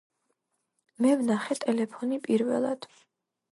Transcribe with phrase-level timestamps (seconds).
[1.05, 2.91] მე ვნახე ტელეფონი პირველად